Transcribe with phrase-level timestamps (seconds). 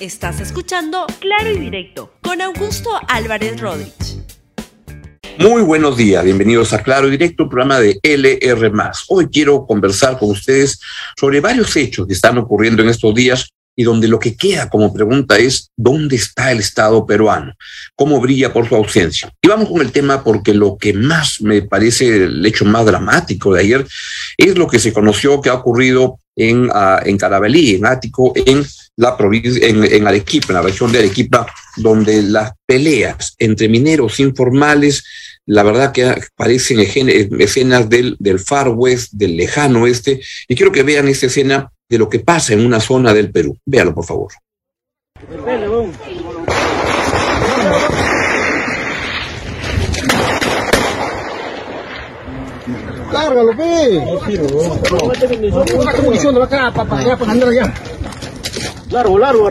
[0.00, 4.22] Estás escuchando Claro y Directo con Augusto Álvarez Rodríguez.
[5.38, 8.70] Muy buenos días, bienvenidos a Claro y Directo, programa de LR.
[9.08, 10.78] Hoy quiero conversar con ustedes
[11.18, 14.94] sobre varios hechos que están ocurriendo en estos días y donde lo que queda como
[14.94, 17.54] pregunta es ¿dónde está el Estado peruano?
[17.96, 19.32] ¿Cómo brilla por su ausencia?
[19.42, 23.52] Y vamos con el tema porque lo que más me parece el hecho más dramático
[23.52, 23.86] de ayer
[24.36, 28.64] es lo que se conoció que ha ocurrido en, uh, en Carabelí, en Ático, en
[28.96, 34.20] la provincia, en, en Arequipa, en la región de Arequipa, donde las peleas entre mineros
[34.20, 35.04] informales
[35.48, 40.82] la verdad que parecen escenas del, del Far West, del lejano oeste, y quiero que
[40.82, 43.56] vean esta escena de lo que pasa en una zona del Perú.
[43.64, 44.30] Véalo, por favor.
[53.18, 53.52] Cárgalo,
[56.02, 57.74] condición de acá, papá, ya, para andar allá.
[58.90, 59.50] Largo, largo.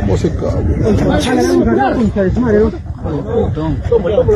[0.00, 0.30] ¿Cómo se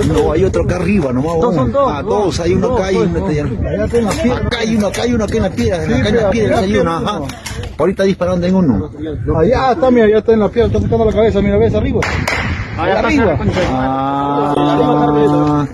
[0.07, 1.41] No, hay otro acá arriba, nomás.
[1.41, 1.93] Dos son dos.
[1.93, 3.27] Ah, dos, hay uno acá y uno.
[3.27, 6.77] Acá hay uno, acá hay uno, acá en la piedra, acá en la piedra hay
[6.77, 7.21] uno, ajá.
[7.79, 8.91] Ahorita disparando en uno.
[9.37, 12.01] Allá está, mira, ya está en la piedra, está tocando la cabeza, mira, ves arriba.
[12.79, 13.39] Allá arriba.
[13.71, 15.67] Ah,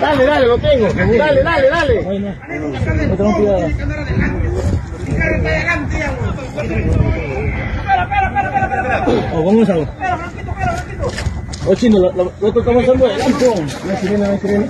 [0.00, 0.88] Dale, dale, lo tengo.
[0.92, 2.00] Dale, dale, dale.
[9.34, 9.74] O vamos a
[11.66, 13.14] O chino, lo, lo, lo tocamos al vuelo.
[13.18, 14.66] No hay sirena, no hay sirena.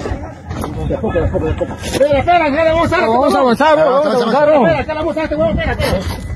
[0.89, 1.75] De a poco, de a poco, de a poco.
[1.85, 3.09] Espera, espera, espera, vamos a avanzar.
[3.09, 4.49] Vamos a avanzar, vamos a avanzar.
[4.49, 6.30] Espera, espera, vamos a este huevo,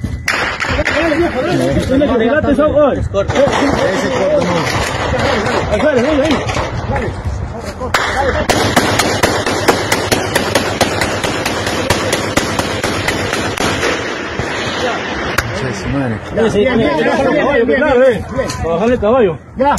[18.65, 19.39] bájale el caballo.
[19.57, 19.77] Ya.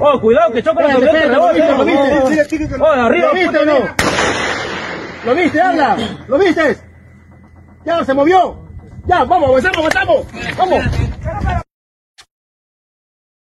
[0.00, 1.26] Oh, cuidado que choca la tormenta.
[1.26, 2.76] ¿Lo viste?
[2.80, 3.28] Oh, arriba.
[3.28, 3.78] ¿Lo viste o no?
[5.24, 5.96] ¿Lo viste, habla?
[6.28, 6.87] ¿Lo viste?
[7.84, 8.58] Ya, se movió.
[9.06, 10.26] Ya, vamos, avanzamos, avanzamos.
[10.56, 10.84] Vamos.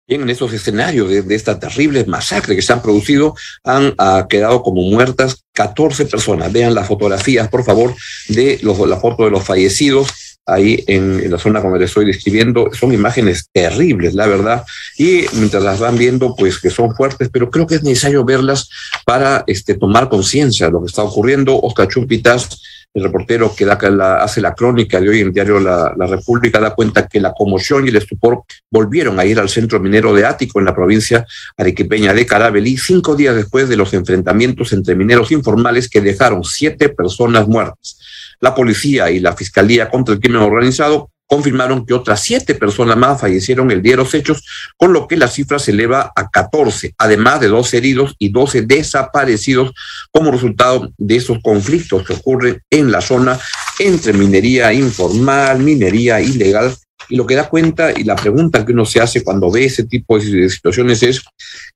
[0.07, 4.25] Bien, en esos escenarios de, de esta terrible masacre que se han producido, han uh,
[4.29, 6.53] quedado como muertas 14 personas.
[6.53, 7.93] Vean las fotografías, por favor,
[8.29, 10.07] de los, la foto de los fallecidos
[10.45, 12.69] ahí en, en, la zona como les estoy describiendo.
[12.73, 14.63] Son imágenes terribles, la verdad.
[14.97, 18.69] Y mientras las van viendo, pues que son fuertes, pero creo que es necesario verlas
[19.05, 21.59] para este, tomar conciencia de lo que está ocurriendo.
[21.59, 22.61] Oscar Chumpitas
[22.97, 26.73] el reportero que hace la crónica de hoy en el diario la, la, República da
[26.73, 28.41] cuenta que la conmoción y el estupor
[28.71, 31.23] volvieron a ir al centro minero de Ático en la provincia
[31.55, 36.89] arequipeña de Carabelí cinco días después de los enfrentamientos entre mineros informales que dejaron siete
[36.89, 37.99] personas muertas.
[38.39, 43.21] La policía y la Fiscalía contra el Crimen Organizado confirmaron que otras siete personas más
[43.21, 44.43] fallecieron el día de los hechos,
[44.77, 48.63] con lo que la cifra se eleva a 14, además de dos heridos y 12
[48.63, 49.73] desaparecidos
[50.11, 53.39] como resultado de esos conflictos que ocurren en la zona
[53.79, 56.73] entre minería informal, minería ilegal.
[57.09, 59.83] Y lo que da cuenta y la pregunta que uno se hace cuando ve ese
[59.83, 61.21] tipo de situaciones es,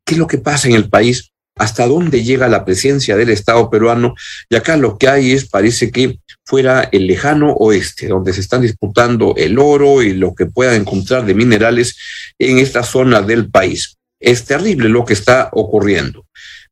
[0.06, 1.32] ¿qué es lo que pasa en el país?
[1.58, 4.16] hasta dónde llega la presencia del Estado peruano.
[4.50, 6.18] Y acá lo que hay es, parece que
[6.52, 11.26] fuera el lejano oeste, donde se están disputando el oro y lo que puedan encontrar
[11.26, 11.96] de minerales
[12.38, 13.96] en esta zona del país.
[14.20, 16.26] Es terrible lo que está ocurriendo.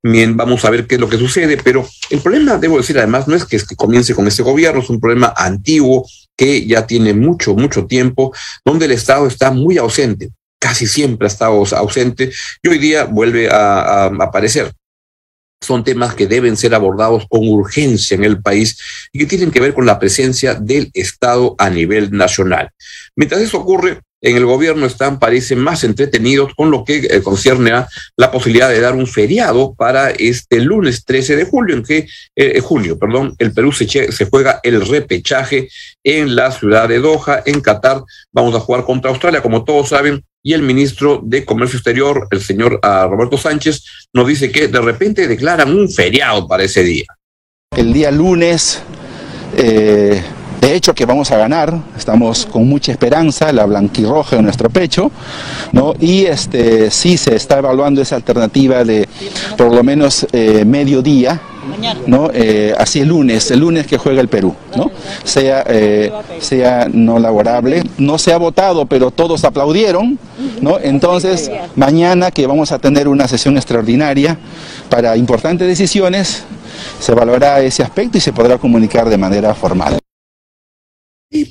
[0.03, 3.29] Bien, vamos a ver qué es lo que sucede, pero el problema, debo decir además,
[3.29, 6.85] no es que, es que comience con este gobierno, es un problema antiguo que ya
[6.85, 8.33] tiene mucho, mucho tiempo,
[8.65, 10.29] donde el Estado está muy ausente
[10.61, 14.73] casi siempre ha estado ausente y hoy día vuelve a, aparecer.
[15.61, 18.77] Son temas que deben ser abordados con urgencia en el país
[19.11, 22.69] y que tienen que ver con la presencia del Estado a nivel nacional.
[23.15, 27.71] Mientras eso ocurre, en el gobierno están, parece, más entretenidos con lo que eh, concierne
[27.71, 27.87] a
[28.17, 32.59] la posibilidad de dar un feriado para este lunes 13 de julio, en que, eh,
[32.59, 35.69] julio, perdón, el Perú se, se, juega el repechaje
[36.03, 38.03] en la ciudad de Doha, en Qatar.
[38.33, 42.41] Vamos a jugar contra Australia, como todos saben, y el ministro de Comercio Exterior, el
[42.41, 43.83] señor uh, Roberto Sánchez,
[44.13, 47.05] nos dice que de repente declaran un feriado para ese día.
[47.75, 48.81] El día lunes,
[49.57, 50.21] eh,
[50.61, 55.11] de hecho que vamos a ganar, estamos con mucha esperanza, la blanquirroja en nuestro pecho,
[55.71, 55.93] ¿no?
[55.99, 59.07] Y este sí se está evaluando esa alternativa de
[59.57, 61.39] por lo menos eh, mediodía,
[62.07, 62.29] ¿no?
[62.33, 64.91] Eh, así el lunes, el lunes que juega el Perú, ¿no?
[65.23, 70.19] Sea, eh, sea no laborable, no se ha votado, pero todos aplaudieron,
[70.61, 70.79] ¿no?
[70.79, 74.37] Entonces, mañana que vamos a tener una sesión extraordinaria
[74.89, 76.43] para importantes decisiones,
[76.99, 79.99] se valorará ese aspecto y se podrá comunicar de manera formal.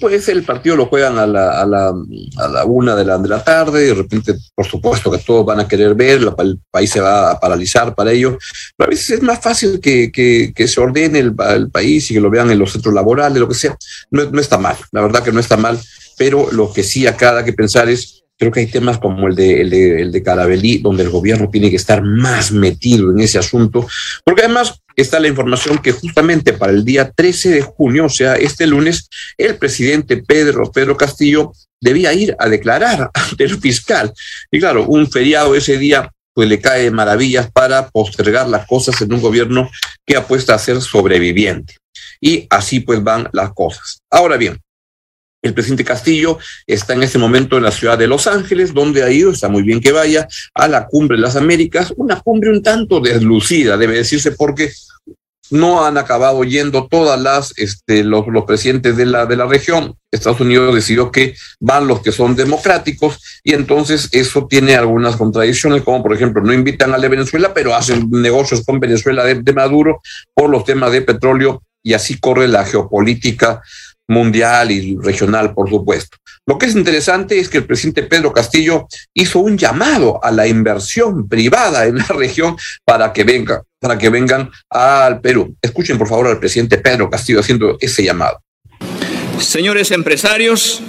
[0.01, 3.85] Pues el partido lo juegan a la, a la, una de la, de la tarde,
[3.85, 7.31] y de repente, por supuesto que todos van a querer ver, el país se va
[7.31, 8.39] a paralizar para ello,
[8.77, 12.15] pero a veces es más fácil que, que, que se ordene el, el, país y
[12.15, 13.77] que lo vean en los centros laborales, lo que sea.
[14.11, 15.79] No, no está mal, la verdad que no está mal,
[16.17, 19.35] pero lo que sí acá hay que pensar es Creo que hay temas como el
[19.35, 23.19] de, el de, el de Carabelí, donde el gobierno tiene que estar más metido en
[23.19, 23.87] ese asunto,
[24.25, 28.35] porque además está la información que justamente para el día 13 de junio, o sea,
[28.35, 34.13] este lunes, el presidente Pedro, Pedro Castillo debía ir a declarar ante el fiscal.
[34.51, 39.13] Y claro, un feriado ese día pues le cae maravillas para postergar las cosas en
[39.13, 39.69] un gobierno
[40.07, 41.75] que apuesta a ser sobreviviente.
[42.21, 44.03] Y así pues van las cosas.
[44.09, 44.61] Ahora bien,
[45.43, 49.11] el presidente Castillo está en este momento en la ciudad de Los Ángeles, donde ha
[49.11, 52.63] ido, está muy bien que vaya, a la cumbre de las Américas, una cumbre un
[52.63, 54.73] tanto deslucida, debe decirse, porque
[55.51, 59.95] no han acabado yendo todas las este, los, presidentes de la, de la región.
[60.11, 65.83] Estados Unidos decidió que van los que son democráticos y entonces eso tiene algunas contradicciones,
[65.83, 70.03] como por ejemplo no invitan a la Venezuela, pero hacen negocios con Venezuela de Maduro
[70.35, 73.63] por los temas de petróleo y así corre la geopolítica
[74.09, 76.17] mundial y regional, por supuesto.
[76.47, 80.47] Lo que es interesante es que el presidente Pedro Castillo hizo un llamado a la
[80.47, 85.55] inversión privada en la región para que venga, para que vengan al Perú.
[85.61, 88.41] Escuchen por favor al presidente Pedro Castillo haciendo ese llamado.
[89.39, 90.81] Señores empresarios,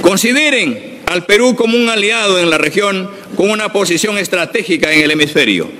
[0.00, 5.10] consideren al Perú como un aliado en la región con una posición estratégica en el
[5.10, 5.70] hemisferio.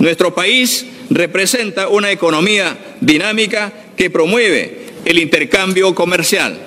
[0.00, 6.58] Nuestro país representa una economía dinámica que promueve el intercambio comercial,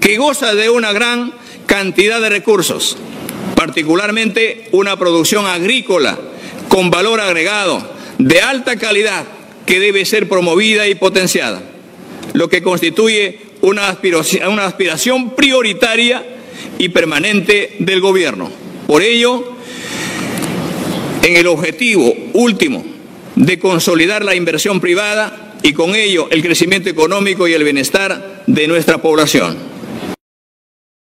[0.00, 1.32] que goza de una gran
[1.66, 2.96] cantidad de recursos,
[3.54, 6.18] particularmente una producción agrícola
[6.68, 9.24] con valor agregado de alta calidad
[9.66, 11.62] que debe ser promovida y potenciada,
[12.32, 16.24] lo que constituye una aspiración, prioritaria
[16.78, 18.50] y permanente del gobierno.
[18.86, 19.52] Por ello,
[21.22, 22.84] en el objetivo último
[23.36, 28.68] de consolidar la inversión privada, y con ello el crecimiento económico y el bienestar de
[28.68, 29.56] nuestra población.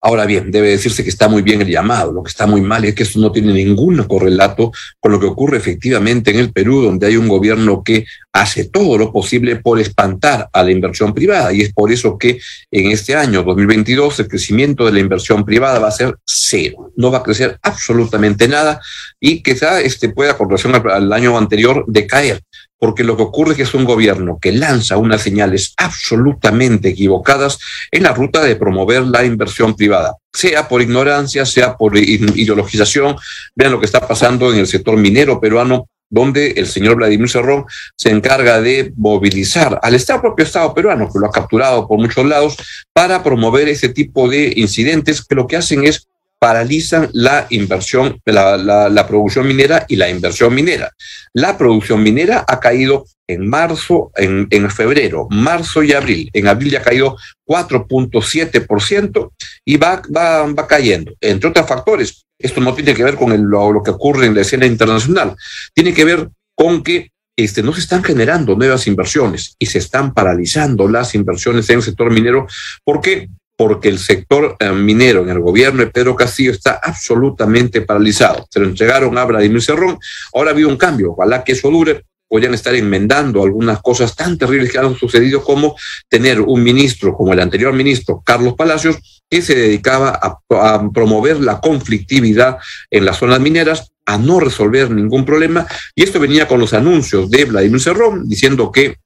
[0.02, 2.12] Ahora bien, debe decirse que está muy bien el llamado.
[2.12, 4.70] Lo que está muy mal es que esto no tiene ningún correlato
[5.00, 8.04] con lo que ocurre efectivamente en el Perú, donde hay un gobierno que
[8.34, 11.50] hace todo lo posible por espantar a la inversión privada.
[11.54, 12.38] Y es por eso que
[12.70, 16.92] en este año 2022 el crecimiento de la inversión privada va a ser cero.
[16.96, 18.82] No va a crecer absolutamente nada
[19.18, 22.42] y quizá este pueda, con relación al año anterior, decaer
[22.84, 27.58] porque lo que ocurre es que es un gobierno que lanza unas señales absolutamente equivocadas
[27.90, 33.16] en la ruta de promover la inversión privada, sea por ignorancia, sea por ideologización.
[33.56, 37.64] Vean lo que está pasando en el sector minero peruano, donde el señor Vladimir Cerrón
[37.96, 42.54] se encarga de movilizar al propio Estado peruano, que lo ha capturado por muchos lados,
[42.92, 46.06] para promover ese tipo de incidentes que lo que hacen es
[46.44, 50.92] paralizan la inversión, la, producción minera y la inversión minera.
[51.32, 56.28] La producción minera ha caído en marzo, en, en febrero, marzo y abril.
[56.34, 57.16] En abril ya ha caído
[57.48, 59.30] 4.7%
[59.64, 62.26] y va, va, va cayendo, entre otros factores.
[62.38, 65.34] Esto no tiene que ver con lo, lo que ocurre en la escena internacional,
[65.72, 70.12] tiene que ver con que este, no se están generando nuevas inversiones y se están
[70.12, 72.46] paralizando las inversiones en el sector minero
[72.84, 78.46] porque porque el sector eh, minero en el gobierno de Pedro Castillo está absolutamente paralizado.
[78.50, 79.98] Se lo entregaron a Vladimir Cerrón.
[80.34, 81.12] Ahora ha habido un cambio.
[81.12, 82.04] Ojalá que eso dure.
[82.26, 85.76] Podrían estar enmendando algunas cosas tan terribles que han sucedido como
[86.08, 90.38] tener un ministro como el anterior ministro, Carlos Palacios, que se dedicaba a,
[90.74, 92.56] a promover la conflictividad
[92.90, 95.66] en las zonas mineras, a no resolver ningún problema.
[95.94, 98.96] Y esto venía con los anuncios de Vladimir Cerrón diciendo que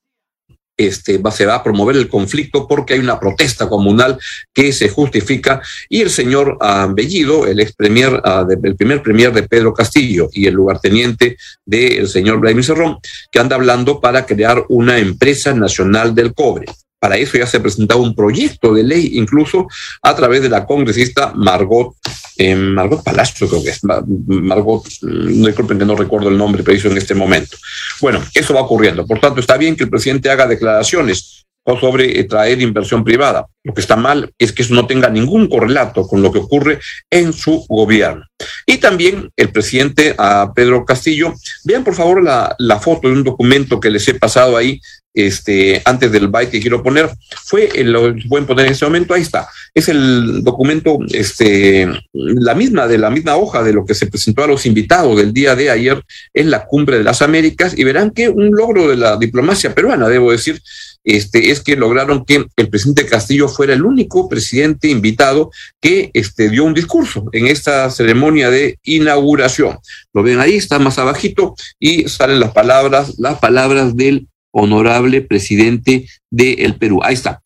[0.79, 4.19] este, va, se va a promover el conflicto porque hay una protesta comunal
[4.55, 9.33] que se justifica y el señor uh, Bellido, el ex premier, uh, el primer premier
[9.33, 12.99] de Pedro Castillo y el lugarteniente del señor Vladimir Cerrón,
[13.31, 16.67] que anda hablando para crear una empresa nacional del cobre.
[17.01, 19.67] Para eso ya se ha presentado un proyecto de ley, incluso
[20.03, 21.95] a través de la congresista Margot,
[22.37, 26.89] eh, Margot Palacio, creo que es, Margot, mm, disculpen que no recuerdo el nombre preciso
[26.89, 27.57] en este momento.
[28.01, 29.07] Bueno, eso va ocurriendo.
[29.07, 33.47] Por tanto, está bien que el presidente haga declaraciones sobre eh, traer inversión privada.
[33.65, 36.79] Lo que está mal es que eso no tenga ningún correlato con lo que ocurre
[37.11, 38.25] en su gobierno.
[38.67, 40.15] Y también el presidente
[40.55, 41.35] Pedro Castillo,
[41.65, 44.81] vean por favor la, foto de un documento que les he pasado ahí
[45.15, 47.11] este, antes del byte que quiero poner,
[47.45, 52.87] fue, lo pueden poner en este momento, ahí está, es el documento, este, la misma,
[52.87, 55.71] de la misma hoja de lo que se presentó a los invitados del día de
[55.71, 56.01] ayer
[56.35, 60.09] en la Cumbre de las Américas, y verán que un logro de la diplomacia peruana,
[60.09, 60.61] debo decir,
[61.05, 65.51] este, es que lograron que el presidente Castillo fuera el único presidente invitado
[65.81, 69.79] que este, dio un discurso en esta ceremonia de inauguración.
[70.13, 76.07] Lo ven ahí, está más abajito, y salen las palabras, las palabras del honorable presidente
[76.31, 77.01] del Perú.
[77.03, 77.41] Ahí está.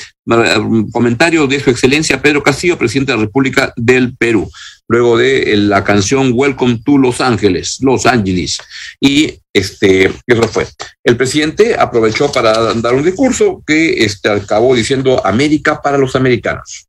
[0.92, 4.50] Comentario de su excelencia Pedro Castillo, presidente de la República del Perú.
[4.88, 8.58] Luego de la canción Welcome to Los Ángeles, Los Ángeles.
[9.00, 10.66] Y este, eso fue.
[11.02, 16.86] El presidente aprovechó para dar un discurso que este, acabó diciendo América para los americanos.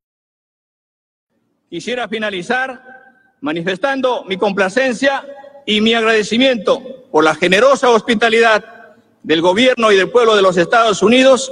[1.69, 2.81] Quisiera finalizar
[3.41, 5.25] manifestando mi complacencia
[5.65, 8.63] y mi agradecimiento por la generosa hospitalidad
[9.23, 11.51] del gobierno y del pueblo de los Estados Unidos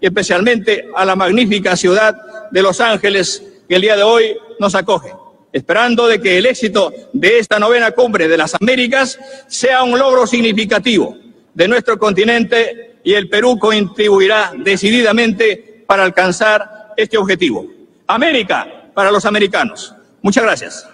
[0.00, 2.14] y especialmente a la magnífica ciudad
[2.50, 5.12] de Los Ángeles que el día de hoy nos acoge,
[5.52, 9.18] esperando de que el éxito de esta novena cumbre de las Américas
[9.48, 11.16] sea un logro significativo
[11.54, 17.66] de nuestro continente y el Perú contribuirá decididamente para alcanzar este objetivo.
[18.06, 19.94] América para los americanos.
[20.22, 20.88] Muchas gracias.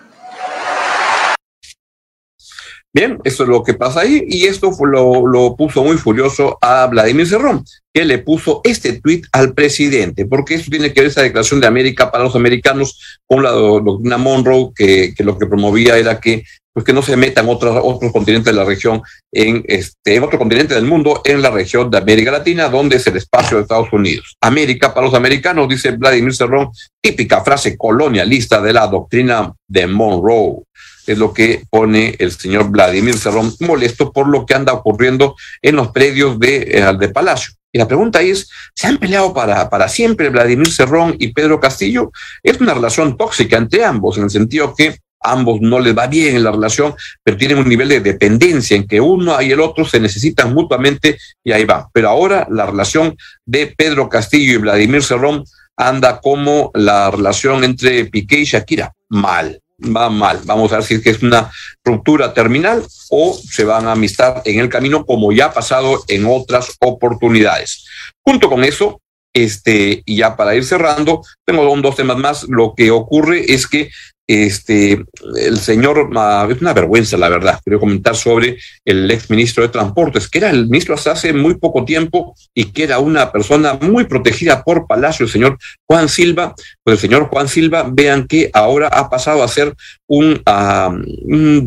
[2.95, 6.87] Bien, eso es lo que pasa ahí y esto lo, lo, puso muy furioso a
[6.89, 11.23] Vladimir Cerrón, que le puso este tuit al presidente, porque eso tiene que ver esa
[11.23, 16.21] declaración de América para los americanos con la doctrina Monroe, que, lo que promovía era
[16.21, 16.45] que
[16.75, 20.39] pues que no se metan otros, otros continentes de la región en este en otro
[20.39, 23.93] continente del mundo en la región de América Latina donde es el espacio de Estados
[23.93, 24.37] Unidos.
[24.41, 26.71] América para los americanos dice Vladimir Cerrón,
[27.03, 30.63] típica frase colonialista de la doctrina de Monroe
[31.07, 35.77] es lo que pone el señor Vladimir Cerrón molesto por lo que anda ocurriendo en
[35.77, 37.55] los predios de, eh, de Palacio.
[37.73, 42.13] Y la pregunta es, ¿se han peleado para, para siempre Vladimir Cerrón y Pedro Castillo?
[42.43, 46.37] Es una relación tóxica entre ambos, en el sentido que ambos no les va bien
[46.37, 49.85] en la relación, pero tienen un nivel de dependencia en que uno y el otro
[49.87, 51.89] se necesitan mutuamente y ahí va.
[51.93, 53.17] Pero ahora la relación
[53.47, 55.45] de Pedro Castillo y Vladimir Cerrón
[55.77, 60.41] anda como la relación entre Piqué y Shakira, mal va mal.
[60.45, 61.51] Vamos a ver si es que es una
[61.85, 66.27] ruptura terminal o se van a amistar en el camino como ya ha pasado en
[66.27, 67.85] otras oportunidades.
[68.25, 69.01] Junto con eso,
[69.35, 72.45] este, y ya para ir cerrando, tengo dos temas más.
[72.45, 73.91] Lo que ocurre es que
[74.33, 75.05] este,
[75.37, 79.69] el señor, ah, es una vergüenza, la verdad, quiero comentar sobre el ex ministro de
[79.69, 83.75] Transportes, que era el ministro hasta hace muy poco tiempo y que era una persona
[83.75, 86.55] muy protegida por Palacio, el señor Juan Silva.
[86.83, 89.75] Pues el señor Juan Silva, vean que ahora ha pasado a ser
[90.07, 90.93] un, uh,
[91.25, 91.61] un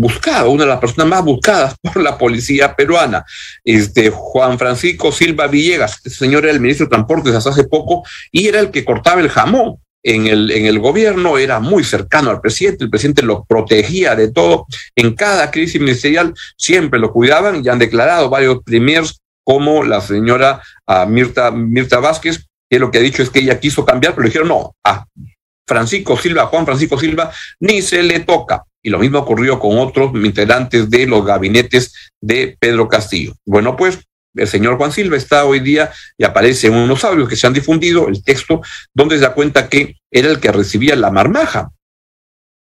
[0.00, 3.24] buscado, una de las personas más buscadas por la policía peruana.
[3.64, 8.02] Este, Juan Francisco Silva Villegas, este señor era el ministro de Transportes hasta hace poco
[8.30, 12.30] y era el que cortaba el jamón en el, en el gobierno, era muy cercano
[12.30, 14.66] al presidente, el presidente lo protegía de todo.
[14.96, 20.62] En cada crisis ministerial siempre lo cuidaban y han declarado varios premiers como la señora
[20.86, 24.22] uh, Mirta, Mirta Vázquez, que lo que ha dicho es que ella quiso cambiar, pero
[24.22, 25.04] le dijeron no, a
[25.66, 28.64] Francisco Silva, Juan Francisco Silva, ni se le toca.
[28.84, 33.34] Y lo mismo ocurrió con otros integrantes de los gabinetes de Pedro Castillo.
[33.46, 34.00] Bueno, pues
[34.34, 35.16] el señor Juan Silva.
[35.16, 38.62] Está hoy día y aparece en unos audios que se han difundido, el texto,
[38.94, 41.70] donde se da cuenta que era el que recibía la marmaja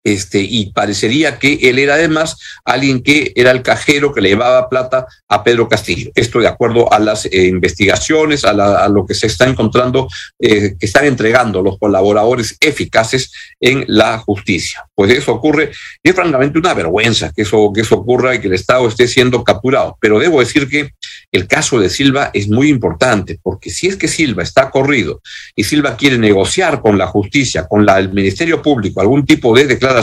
[0.07, 4.69] este, y parecería que él era además alguien que era el cajero que le llevaba
[4.69, 6.11] plata a Pedro Castillo.
[6.15, 10.07] Esto de acuerdo a las eh, investigaciones, a, lo que se está encontrando,
[10.39, 14.87] eh, que están entregando los colaboradores eficaces en la justicia.
[14.95, 15.71] Pues eso ocurre
[16.01, 19.09] y es francamente una vergüenza que eso, que eso ocurra y que el Estado esté
[19.09, 19.97] siendo capturado.
[19.99, 20.91] Pero debo decir que
[21.33, 25.21] el caso de Silva es muy importante, porque si es que Silva está corrido
[25.53, 29.65] y Silva quiere negociar con la justicia, con la, el Ministerio Público, algún tipo de
[29.65, 29.96] declaración,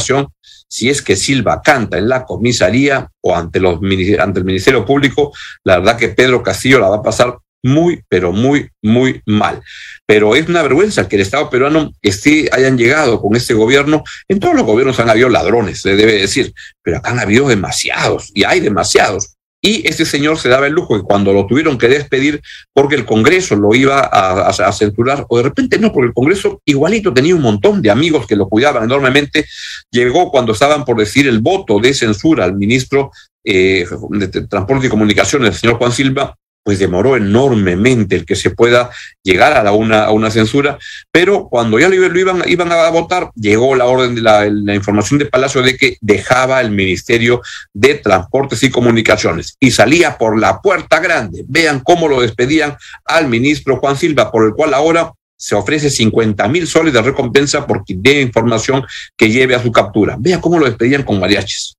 [0.68, 3.78] si es que Silva canta en la comisaría o ante, los,
[4.18, 5.32] ante el Ministerio Público,
[5.62, 9.62] la verdad que Pedro Castillo la va a pasar muy, pero muy, muy mal.
[10.06, 14.04] Pero es una vergüenza que el Estado peruano esté, hayan llegado con este gobierno.
[14.28, 18.30] En todos los gobiernos han habido ladrones, se debe decir, pero acá han habido demasiados
[18.34, 19.33] y hay demasiados.
[19.66, 22.42] Y este señor se daba el lujo que cuando lo tuvieron que despedir
[22.74, 27.14] porque el Congreso lo iba a, censurar, o de repente no, porque el Congreso igualito
[27.14, 29.46] tenía un montón de amigos que lo cuidaban enormemente,
[29.90, 33.10] llegó cuando estaban por decir el voto de censura al ministro
[33.42, 38.50] eh, de Transporte y Comunicaciones, el señor Juan Silva, pues demoró enormemente el que se
[38.50, 38.90] pueda
[39.22, 40.78] llegar a, la una, a una censura,
[41.12, 45.26] pero cuando ya lo, iban, iban a votar, llegó la orden de la, información de
[45.26, 47.42] Palacio de que dejaba el Ministerio
[47.72, 51.44] de Transportes y Comunicaciones y salía por la puerta grande.
[51.46, 56.48] Vean cómo lo despedían al ministro Juan Silva, por el cual ahora se ofrece 50
[56.48, 58.84] mil soles de recompensa por quien dé información
[59.16, 60.16] que lleve a su captura.
[60.18, 61.74] Vea cómo lo despedían con mariachis.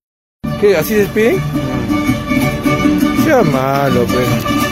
[0.62, 0.78] ¿Qué?
[0.78, 1.42] ¿Así despiden?
[3.24, 4.65] Sea malo, pues.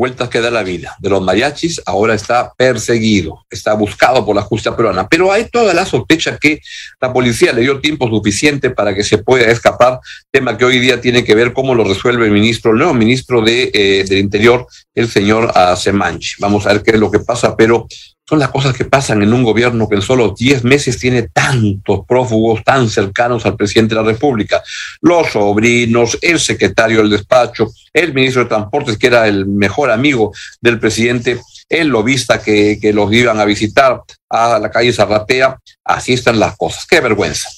[0.00, 0.96] Vueltas que da la vida.
[0.98, 5.74] De los mariachis ahora está perseguido, está buscado por la justicia peruana, pero hay toda
[5.74, 6.62] la sospecha que
[7.02, 11.02] la policía le dio tiempo suficiente para que se pueda escapar, tema que hoy día
[11.02, 14.66] tiene que ver cómo lo resuelve el ministro, el nuevo ministro de, eh, del Interior,
[14.94, 16.36] el señor Semanchi.
[16.38, 17.86] Vamos a ver qué es lo que pasa, pero
[18.30, 22.06] son las cosas que pasan en un gobierno que en solo 10 meses tiene tantos
[22.06, 24.62] prófugos tan cercanos al presidente de la República.
[25.00, 30.32] Los sobrinos, el secretario del despacho, el ministro de Transportes, que era el mejor amigo
[30.60, 35.58] del presidente, el lobista que, que los iban a visitar a la calle Zarratea.
[35.84, 36.86] Así están las cosas.
[36.86, 37.48] Qué vergüenza.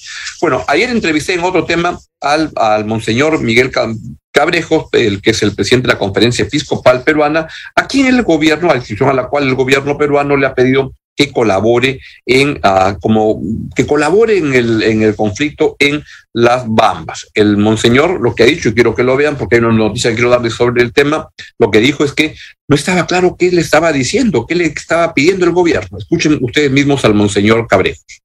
[0.41, 3.71] Bueno, ayer entrevisté en otro tema al, al monseñor Miguel
[4.33, 8.71] Cabrejos, el que es el presidente de la Conferencia Episcopal Peruana, aquí en el gobierno,
[8.71, 12.99] a la a la cual el gobierno peruano le ha pedido que colabore en uh,
[13.01, 13.43] como
[13.75, 17.29] que colabore en el en el conflicto en las Bambas.
[17.35, 20.11] El monseñor lo que ha dicho y quiero que lo vean porque hay una noticia
[20.11, 22.35] que quiero darles sobre el tema, lo que dijo es que
[22.69, 25.99] no estaba claro qué le estaba diciendo, qué le estaba pidiendo el gobierno.
[25.99, 28.22] Escuchen ustedes mismos al monseñor Cabrejos.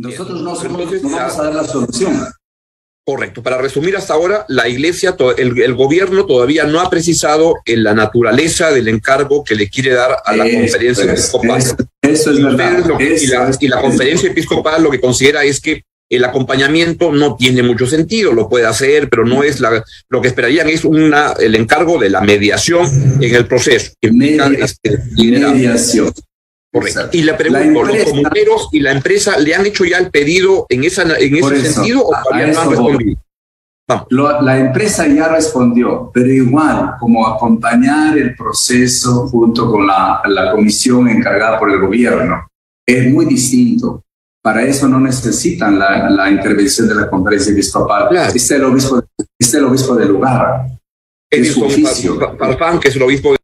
[0.00, 2.24] Nosotros no, somos, Entonces, no vamos a dar la solución.
[3.04, 3.42] Correcto.
[3.42, 7.94] Para resumir hasta ahora, la Iglesia, el, el gobierno todavía no ha precisado en la
[7.94, 11.58] naturaleza del encargo que le quiere dar a la conferencia episcopal.
[11.58, 12.68] es- eso es Y verdad.
[12.78, 15.82] ustedes lo que- y, la, es- y la conferencia episcopal lo que considera es que
[16.08, 20.28] el acompañamiento no tiene mucho sentido, lo puede hacer, pero no es la, lo que
[20.28, 22.86] esperarían es una, el encargo de la mediación
[23.20, 23.92] en el proceso.
[24.00, 26.12] que implica, Media- este, mediación.
[26.72, 27.08] Correcto.
[27.12, 30.84] Y La ¿los empresa- comuneros y la empresa le han hecho ya el pedido en,
[30.84, 33.18] esa, en ese eso, sentido o todavía no han respondido?
[34.08, 40.52] Lo- la empresa ya respondió, pero igual, como acompañar el proceso junto con la, la
[40.52, 42.46] comisión encargada por el gobierno,
[42.86, 44.02] es muy distinto.
[44.42, 48.08] Para eso no necesitan la, la intervención de la conferencia episcopal.
[48.08, 48.32] Claro.
[48.34, 49.00] Está el obispo,
[49.38, 50.66] está el obispo del lugar.
[51.30, 52.18] Es su oficio.
[52.18, 53.38] Pa- Pa- Farfán, que es el obispo de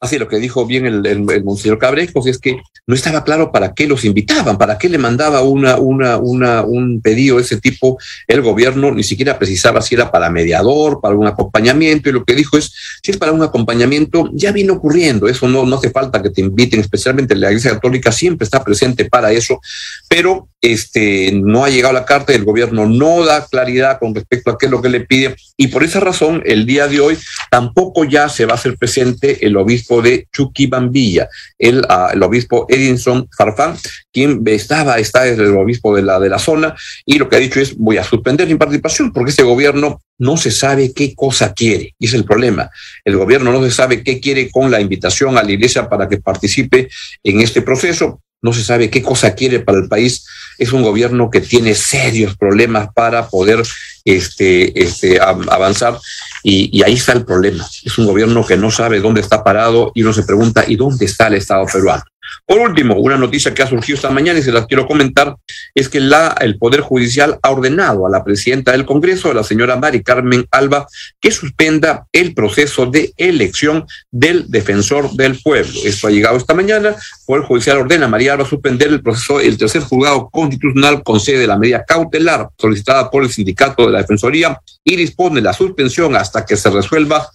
[0.00, 3.86] Así lo que dijo bien el, monseñor Cabrejos es que no estaba claro para qué
[3.86, 7.98] los invitaban, para qué le mandaba un pedido de ese tipo.
[8.26, 12.34] El gobierno, ni siquiera precisaba si era para mediador, para un acompañamiento, y lo que
[12.34, 16.22] dijo es, si es para un acompañamiento, ya viene ocurriendo, eso no, no hace falta
[16.22, 19.60] que te inviten, especialmente la Iglesia Católica siempre está presente para eso,
[20.08, 24.50] pero este, no ha llegado la carta y el gobierno no da claridad con respecto
[24.50, 27.18] a qué es lo que le pide, y por esa razón, el día de hoy
[27.50, 31.28] tampoco ya se va a hacer presente el obispo de Chuquibambilla,
[31.58, 33.76] el, uh, el obispo Edinson Farfán,
[34.12, 37.40] quien estaba, está es el obispo de la, de la zona, y lo que ha
[37.40, 41.52] dicho es, voy a suspender mi participación porque este gobierno no se sabe qué cosa
[41.52, 42.70] quiere, y es el problema.
[43.04, 46.18] El gobierno no se sabe qué quiere con la invitación a la iglesia para que
[46.18, 46.88] participe
[47.22, 50.26] en este proceso, no se sabe qué cosa quiere para el país.
[50.58, 53.62] Es un gobierno que tiene serios problemas para poder
[54.04, 55.98] este, este, avanzar
[56.42, 57.66] y, y, ahí está el problema.
[57.82, 61.06] Es un gobierno que no sabe dónde está parado y uno se pregunta, ¿y dónde
[61.06, 62.04] está el Estado peruano?
[62.46, 65.36] Por último, una noticia que ha surgido esta mañana y se las quiero comentar
[65.74, 69.76] es que la, el Poder Judicial ha ordenado a la presidenta del Congreso, la señora
[69.76, 70.86] Mari Carmen Alba,
[71.20, 75.72] que suspenda el proceso de elección del defensor del pueblo.
[75.84, 76.90] Esto ha llegado esta mañana.
[76.90, 79.40] El Poder Judicial ordena a María Alba suspender el proceso.
[79.40, 84.60] El tercer juzgado constitucional concede la medida cautelar solicitada por el sindicato de la Defensoría
[84.84, 87.26] y dispone la suspensión hasta que se resuelva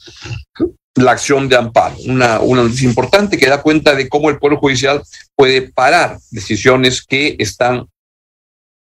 [0.96, 1.96] la acción de amparo.
[2.06, 5.02] Una, una noticia importante que da cuenta de cómo el Poder Judicial
[5.36, 7.88] puede parar decisiones que están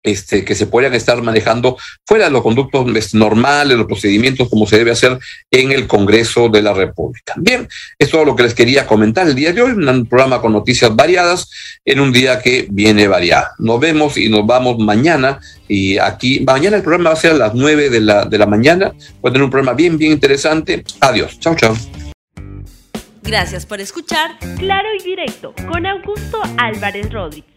[0.04, 4.78] este, que se podrían estar manejando fuera de los conductos normales, los procedimientos como se
[4.78, 5.18] debe hacer
[5.52, 7.34] en el Congreso de la República.
[7.38, 7.68] Bien,
[8.00, 10.96] es todo lo que les quería comentar el día de hoy, un programa con noticias
[10.96, 11.50] variadas
[11.84, 13.48] en un día que viene variado.
[13.60, 17.36] Nos vemos y nos vamos mañana y aquí, mañana el programa va a ser a
[17.36, 20.84] las nueve de la, de la mañana, va a tener un programa bien, bien interesante.
[21.02, 21.76] Adiós, chao, chao.
[23.24, 27.57] Gracias por escuchar Claro y Directo con Augusto Álvarez Rodríguez.